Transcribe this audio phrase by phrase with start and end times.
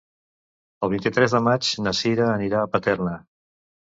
[0.85, 3.13] El vint-i-tres de maig na Cira irà a Paterna.